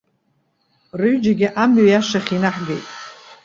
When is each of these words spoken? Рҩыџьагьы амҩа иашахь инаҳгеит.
Рҩыџьагьы 0.99 1.47
амҩа 1.63 1.85
иашахь 1.87 2.31
инаҳгеит. 2.35 2.85